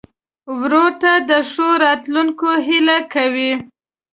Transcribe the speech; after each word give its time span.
ورور 0.59 0.91
ته 1.01 1.11
د 1.29 1.31
ښو 1.51 1.67
راتلونکو 1.85 2.49
هیلې 2.67 2.99
کوې. 3.13 3.51